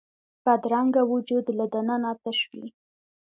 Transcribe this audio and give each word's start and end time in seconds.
بدرنګه 0.43 1.01
وجود 1.13 1.45
له 1.57 1.65
دننه 1.73 2.11
تش 2.23 2.39
وي 2.51 2.65